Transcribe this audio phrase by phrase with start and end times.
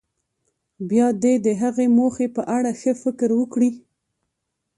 [0.89, 3.71] بیا دې د هغې موخې په اړه ښه فکر وکړي.